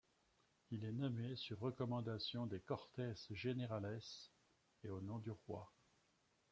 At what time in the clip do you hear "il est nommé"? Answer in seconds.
0.71-1.35